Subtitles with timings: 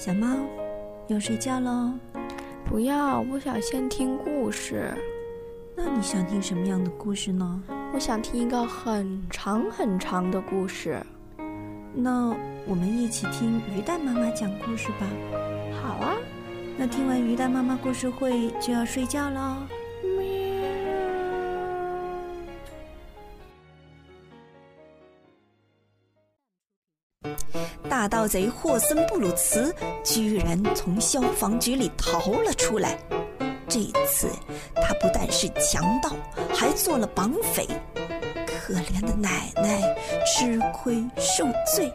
[0.00, 0.26] 小猫，
[1.08, 1.92] 要睡觉喽？
[2.64, 4.90] 不要，我想先听故事。
[5.76, 7.62] 那你想听什么样的故事呢？
[7.92, 10.98] 我想听一个很长很长的故事。
[11.92, 12.34] 那
[12.66, 15.06] 我们一起听鱼蛋妈妈讲故事吧。
[15.82, 16.16] 好啊。
[16.78, 19.56] 那听完鱼蛋妈妈故事会就要睡觉喽。
[28.00, 32.96] 大盗贼霍森布鲁茨居然从消防局里逃了出来。
[33.68, 34.26] 这次
[34.76, 36.16] 他不但是强盗，
[36.54, 37.68] 还做了绑匪。
[38.46, 39.82] 可怜的奶奶
[40.24, 41.44] 吃亏受
[41.76, 41.92] 罪。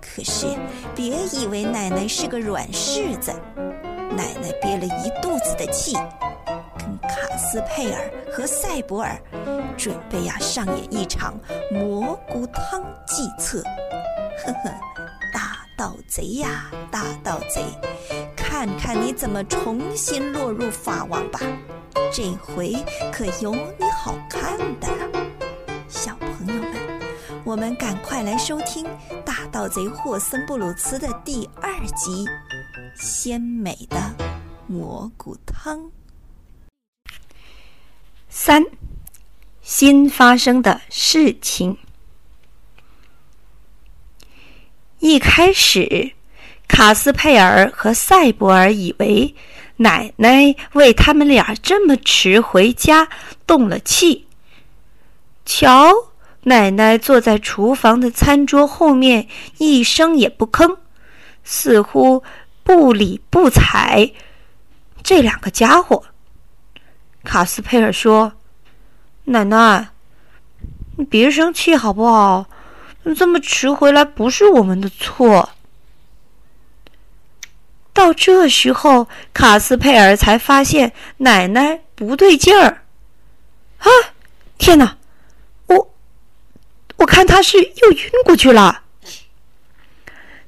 [0.00, 0.46] 可是
[0.94, 3.30] 别以为奶奶是个软柿子，
[4.16, 5.92] 奶奶憋了一肚子的气，
[6.78, 9.18] 跟卡斯佩尔和赛博尔
[9.78, 11.34] 准备呀上演一场
[11.72, 13.62] 蘑菇汤计策。
[14.44, 14.70] 呵呵，
[15.32, 17.64] 大盗贼呀，大盗贼，
[18.36, 21.40] 看看你怎么重新落入法网吧！
[22.12, 22.76] 这回
[23.10, 25.26] 可有你好看的了，
[25.88, 26.74] 小朋友们，
[27.42, 28.84] 我们赶快来收听
[29.24, 32.26] 《大盗贼霍森布鲁茨》的第二集
[32.94, 33.96] 《鲜美的
[34.66, 35.78] 蘑菇汤》。
[38.46, 38.64] 三，
[39.60, 41.78] 新发生的事情。
[45.00, 46.12] 一开始，
[46.68, 49.34] 卡斯佩尔和塞博尔以为
[49.78, 53.08] 奶奶为他们俩这么迟回家
[53.48, 54.28] 动了气。
[55.44, 55.92] 瞧，
[56.44, 59.26] 奶奶坐在厨房的餐桌后面，
[59.58, 60.76] 一声也不吭，
[61.42, 62.22] 似乎
[62.62, 64.12] 不理不睬
[65.02, 66.04] 这两个家伙。
[67.26, 68.32] 卡斯佩尔说
[69.26, 69.88] ：“奶奶，
[70.96, 72.46] 你别生气好不好？”
[73.16, 75.50] 这么迟回来不是我们的错。
[77.92, 82.84] 到这时候，卡斯佩尔才发现奶奶不对劲儿。
[83.78, 83.88] 啊！
[84.56, 84.96] 天哪！
[85.66, 85.94] 我
[86.96, 88.82] 我看他是又晕过去了。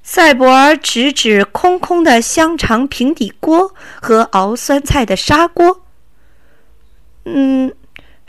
[0.03, 5.83] 赛博尔指指空空的香肠平底锅和熬酸菜的砂锅。
[7.35, 7.75] 嗯。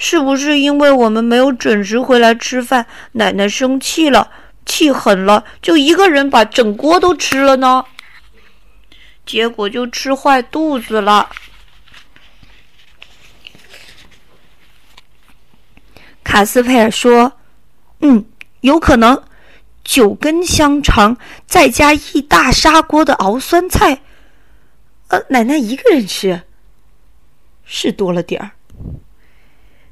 [0.01, 4.31] 是不是因为我们没有准时回来吃饭，奶奶生气了，
[4.65, 7.83] 气狠了，就一个人把整锅都吃了呢？
[9.25, 11.29] 结果就吃坏肚子了。
[16.23, 17.33] 卡斯佩尔说
[17.99, 18.23] ：“嗯，
[18.61, 19.21] 有可能，
[19.83, 23.99] 九根香肠再加一大砂锅的熬酸菜，
[25.09, 26.43] 呃，奶奶一个人吃，
[27.65, 28.51] 是多了点儿。”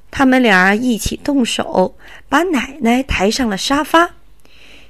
[0.09, 1.97] 他们俩一起动手，
[2.27, 4.15] 把奶奶抬上了沙发，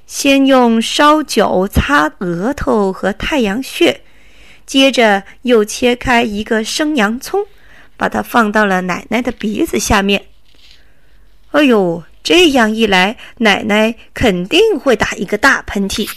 [0.06, 4.00] 先用烧酒擦额头和太阳穴，
[4.64, 7.44] 接着又切开一个生洋葱，
[7.96, 10.26] 把它放到了奶奶的鼻子下面。
[11.50, 16.08] 哎呦，这样一来，奶奶肯定会打一个大喷嚏。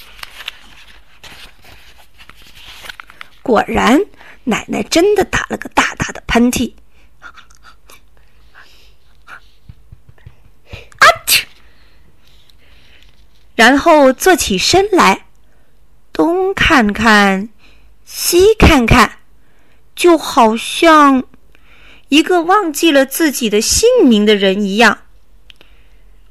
[3.41, 4.00] 果然，
[4.44, 6.73] 奶奶真的打了个大大的喷嚏。
[13.61, 15.27] 然后坐起身来，
[16.11, 17.49] 东看看，
[18.03, 19.19] 西看看，
[19.95, 21.25] 就好像
[22.09, 25.01] 一个忘记了自己的姓名的人一样。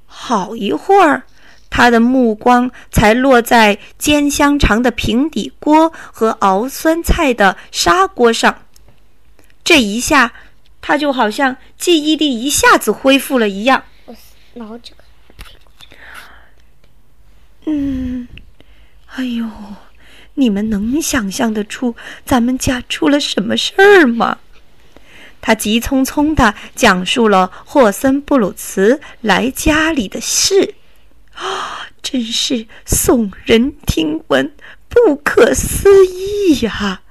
[0.06, 1.22] 好一会儿，
[1.70, 8.62] 他的目光才落在煎香肠的平底锅和熬酸菜的砂锅上。
[9.62, 10.32] 这一下，
[10.80, 13.84] 他就好像记忆力一下子恢复了一样。
[14.06, 14.16] 我
[14.54, 14.96] 挠这个。
[17.66, 18.26] 嗯，
[19.06, 19.46] 哎呦，
[20.40, 24.38] 你们能想象得出咱们家出了什么事儿吗？
[25.42, 30.74] 他急匆匆地讲述了霍森布鲁茨来家里的事，
[31.34, 34.52] 啊，真是耸人听闻，
[34.88, 37.02] 不可思议呀！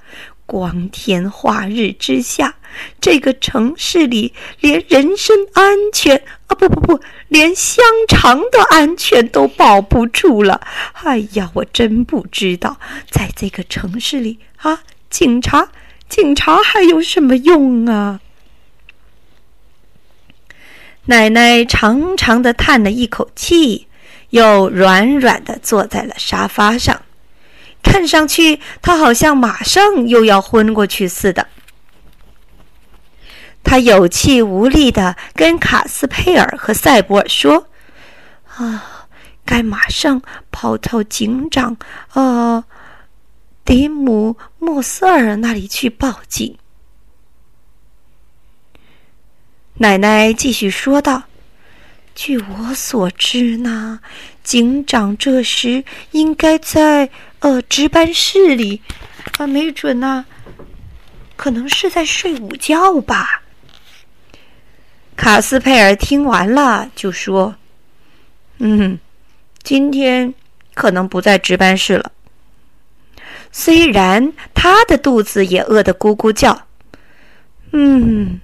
[0.50, 2.56] 光天化日之下，
[3.00, 6.16] 这个城市里连人身安全
[6.48, 10.60] 啊，不不不，连香肠的安全都保不住了。
[11.04, 15.68] 哎呀，我真不知道，在这个城市里啊，警察，
[16.08, 18.20] 警察还有什么用啊？
[21.04, 23.86] 奶奶长长的叹了一口气，
[24.30, 27.02] 又软软的坐在了沙发上。
[27.82, 31.48] 看上去，他好像马上又要昏过去似的。
[33.62, 37.68] 他有气无力的跟卡斯佩尔和塞博尔说
[38.56, 39.06] ：“啊，
[39.44, 41.76] 该马上跑到警长……
[42.14, 42.64] 呃，
[43.64, 46.56] 迪姆·莫瑟尔那里去报警。
[49.74, 51.24] 奶奶继续说道
[52.14, 54.00] ：“据我所知呢，
[54.42, 57.10] 警长这时应该在
[57.40, 58.80] 呃值班室里，
[59.38, 60.24] 啊，没准呢，
[61.36, 63.42] 可能是在睡午觉吧。”
[65.16, 67.54] 卡斯佩尔听完了就说
[68.58, 68.98] ：“嗯，
[69.62, 70.32] 今天
[70.74, 72.12] 可能不在值班室了。
[73.52, 76.66] 虽然他的肚子也饿得咕咕叫，
[77.72, 78.40] 嗯。”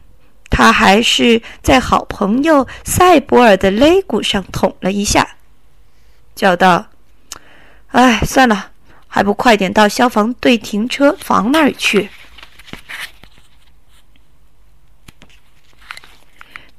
[0.48, 5.36] 他还是在好朋友塞博尔的肋骨上捅了一下，
[6.34, 6.86] 叫道
[7.92, 8.70] ：“哎，算了，
[9.06, 12.08] 还不快点到消防队停车房那儿去。”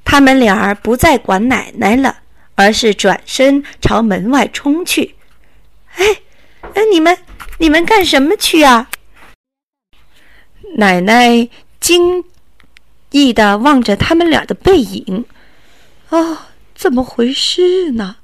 [0.04, 2.18] 他们俩儿不再管奶奶了，
[2.54, 5.16] 而是转身朝门外冲去。
[5.96, 6.04] “哎，
[6.74, 7.18] 哎，你们，
[7.58, 8.88] 你们干什么去啊？”
[10.76, 11.48] 奶奶
[11.80, 12.24] 惊。
[13.10, 15.24] 异的望着他们俩的背影，
[16.10, 18.16] 啊，怎么回事呢？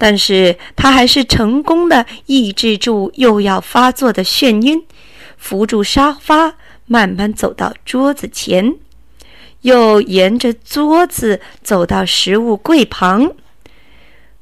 [0.00, 4.82] 但是他还是成功的抑制住又要发作的眩晕，
[5.36, 6.54] 扶住沙发，
[6.86, 8.76] 慢慢走到桌子前，
[9.60, 13.32] 又沿着桌子走到食物柜旁。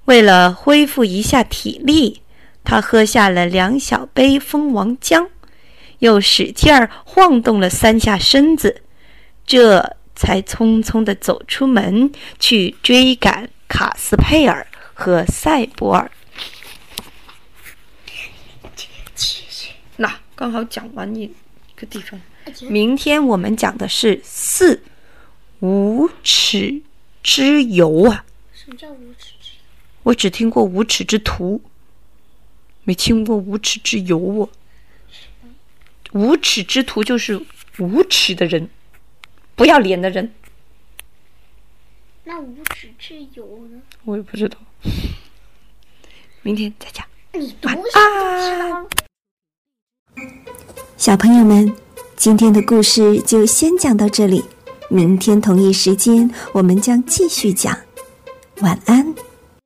[0.05, 2.23] 为了恢复一下体力，
[2.63, 5.27] 他喝下了两小杯蜂王浆，
[5.99, 8.83] 又使劲儿晃动了三下身子。
[9.45, 14.65] 这才匆匆地走出门去追赶卡斯佩尔
[15.01, 16.11] 和赛博尔。
[19.97, 21.33] 那刚好讲完一
[21.77, 22.21] 个地方，
[22.69, 24.83] 明天我们讲的是四
[25.61, 26.83] 无耻
[27.23, 28.25] 之游啊！
[28.53, 29.53] 什么叫无耻之？
[30.03, 31.63] 我只听过无耻之徒，
[32.83, 34.51] 没听过无耻之游哦。
[36.11, 37.41] 无耻之徒就是
[37.79, 38.69] 无耻的人。
[39.55, 40.35] 不要脸的人，
[42.25, 43.81] 那无耻之友呢？
[44.05, 44.57] 我也不知道，
[46.43, 47.05] 明天再讲。
[47.63, 48.87] 晚安
[50.97, 51.73] 小朋友们，
[52.17, 54.45] 今天的故事就先讲到这里，
[54.89, 57.79] 明天同一时间我们将继续讲。
[58.61, 59.15] 晚安。